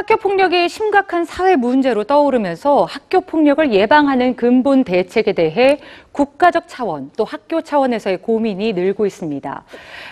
학교 0.00 0.16
폭력이 0.16 0.70
심각한 0.70 1.26
사회 1.26 1.56
문제로 1.56 2.04
떠오르면서 2.04 2.86
학교 2.86 3.20
폭력을 3.20 3.70
예방하는 3.70 4.34
근본 4.34 4.82
대책에 4.82 5.34
대해 5.34 5.78
국가적 6.12 6.68
차원 6.68 7.10
또 7.18 7.24
학교 7.24 7.60
차원에서의 7.60 8.22
고민이 8.22 8.72
늘고 8.72 9.04
있습니다. 9.04 9.62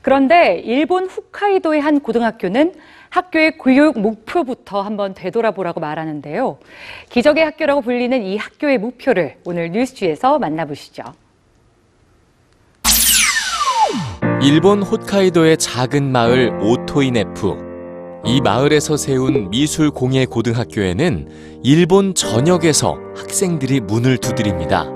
그런데 0.00 0.62
일본 0.64 1.04
홋카이도의 1.04 1.82
한 1.82 2.00
고등학교는 2.00 2.72
학교의 3.10 3.58
교육 3.58 4.00
목표부터 4.00 4.80
한번 4.80 5.12
되돌아보라고 5.12 5.80
말하는데요. 5.80 6.56
기적의 7.10 7.44
학교라고 7.44 7.82
불리는 7.82 8.22
이 8.22 8.38
학교의 8.38 8.78
목표를 8.78 9.36
오늘 9.44 9.70
뉴스G에서 9.70 10.38
만나보시죠. 10.38 11.02
일본 14.40 14.82
홋카이도의 14.82 15.58
작은 15.58 16.10
마을 16.10 16.58
오토이네프. 16.62 17.63
이 18.26 18.40
마을에서 18.40 18.96
세운 18.96 19.50
미술 19.50 19.90
공예 19.90 20.24
고등학교에는 20.26 21.60
일본 21.62 22.14
전역에서 22.14 22.96
학생들이 23.16 23.80
문을 23.80 24.18
두드립니다. 24.18 24.86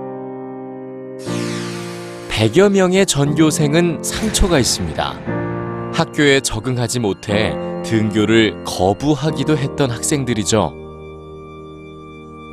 100여 2.31 2.71
명의 2.73 3.05
전교생은 3.05 4.03
상처가 4.03 4.59
있습니다. 4.59 5.21
학교에 5.93 6.41
적응하지 6.41 7.01
못해 7.01 7.55
등교를 7.85 8.65
거부하기도 8.65 9.57
했던 9.59 9.91
학생들이죠. 9.91 10.73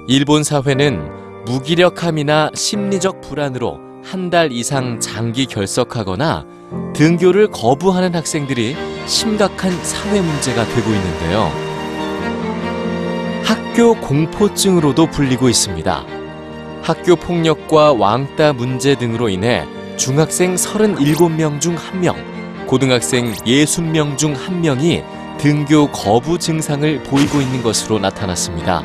일본 0.08 0.44
사회는 0.44 1.46
무기력함이나 1.46 2.52
심리적 2.54 3.22
불안으로 3.22 3.80
한 4.04 4.30
달 4.30 4.52
이상 4.52 5.00
장기 5.00 5.46
결석하거나 5.48 6.46
등교를 6.94 7.48
거부하는 7.50 8.14
학생들이 8.14 8.76
심각한 9.06 9.72
사회 9.84 10.20
문제가 10.20 10.66
되고 10.66 10.90
있는데요. 10.90 11.52
학교 13.44 13.94
공포증으로도 13.96 15.08
불리고 15.08 15.48
있습니다. 15.50 16.06
학교 16.82 17.16
폭력과 17.16 17.94
왕따 17.94 18.54
문제 18.54 18.96
등으로 18.96 19.30
인해 19.30 19.66
중학생 19.98 20.56
37명 20.56 21.60
중 21.62 21.76
1명, 21.76 22.16
고등학생 22.66 23.32
60명 23.34 24.18
중 24.18 24.34
1명이 24.34 25.04
등교 25.38 25.92
거부 25.92 26.40
증상을 26.40 27.04
보이고 27.04 27.42
있는 27.42 27.62
것으로 27.62 28.00
나타났습니다. 28.00 28.84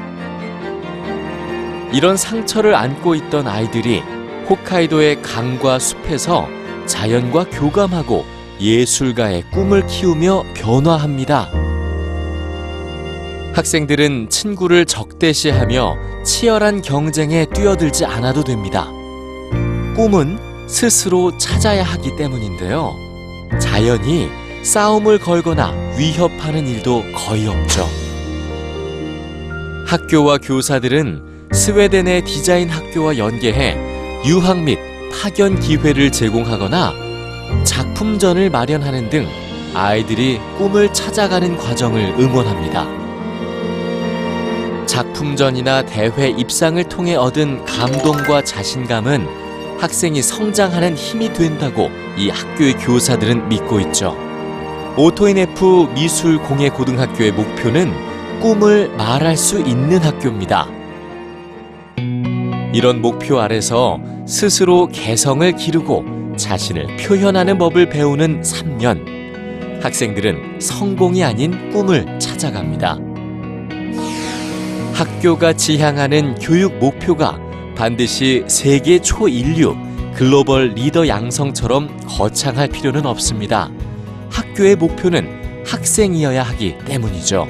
이런 1.92 2.16
상처를 2.16 2.74
안고 2.74 3.14
있던 3.16 3.48
아이들이 3.48 4.02
홋카이도의 4.48 5.22
강과 5.22 5.78
숲에서 5.78 6.48
자연과 6.86 7.44
교감하고 7.50 8.39
예술가의 8.60 9.44
꿈을 9.50 9.86
키우며 9.86 10.44
변화합니다. 10.54 11.50
학생들은 13.54 14.28
친구를 14.28 14.86
적대시하며 14.86 16.22
치열한 16.24 16.82
경쟁에 16.82 17.46
뛰어들지 17.46 18.04
않아도 18.04 18.44
됩니다. 18.44 18.88
꿈은 19.96 20.38
스스로 20.68 21.36
찾아야 21.36 21.82
하기 21.82 22.16
때문인데요. 22.16 22.94
자연히 23.58 24.28
싸움을 24.62 25.18
걸거나 25.18 25.72
위협하는 25.98 26.66
일도 26.66 27.04
거의 27.14 27.48
없죠. 27.48 27.88
학교와 29.86 30.38
교사들은 30.38 31.48
스웨덴의 31.52 32.24
디자인 32.24 32.68
학교와 32.68 33.18
연계해 33.18 34.22
유학 34.26 34.58
및 34.58 34.78
파견 35.10 35.58
기회를 35.58 36.12
제공하거나 36.12 37.09
작품전을 37.64 38.50
마련하는 38.50 39.10
등 39.10 39.26
아이들이 39.74 40.40
꿈을 40.58 40.92
찾아가는 40.92 41.56
과정을 41.56 42.14
응원합니다. 42.18 42.86
작품전이나 44.86 45.82
대회 45.82 46.28
입상을 46.30 46.82
통해 46.84 47.14
얻은 47.14 47.64
감동과 47.64 48.42
자신감은 48.42 49.26
학생이 49.78 50.20
성장하는 50.20 50.94
힘이 50.94 51.32
된다고 51.32 51.90
이 52.18 52.28
학교의 52.28 52.74
교사들은 52.74 53.48
믿고 53.48 53.80
있죠. 53.80 54.16
오토인F 54.96 55.94
미술 55.94 56.38
공예 56.42 56.68
고등학교의 56.70 57.32
목표는 57.32 57.92
꿈을 58.40 58.88
말할 58.96 59.36
수 59.36 59.60
있는 59.60 59.98
학교입니다. 59.98 60.66
이런 62.72 63.00
목표 63.00 63.40
아래서 63.40 63.98
스스로 64.26 64.88
개성을 64.88 65.50
기르고 65.52 66.19
자신을 66.40 66.96
표현하는 66.96 67.58
법을 67.58 67.88
배우는 67.88 68.42
3년. 68.42 69.82
학생들은 69.82 70.60
성공이 70.60 71.24
아닌 71.24 71.70
꿈을 71.70 72.18
찾아갑니다. 72.18 72.98
학교가 74.92 75.54
지향하는 75.54 76.34
교육 76.34 76.74
목표가 76.78 77.38
반드시 77.74 78.44
세계 78.46 78.98
초인류 78.98 79.74
글로벌 80.14 80.74
리더 80.74 81.08
양성처럼 81.08 81.88
거창할 82.06 82.68
필요는 82.68 83.06
없습니다. 83.06 83.70
학교의 84.30 84.76
목표는 84.76 85.64
학생이어야 85.64 86.42
하기 86.42 86.76
때문이죠. 86.84 87.48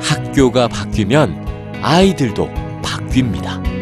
학교가 0.00 0.68
바뀌면 0.68 1.80
아이들도 1.82 2.48
바뀝니다. 2.82 3.77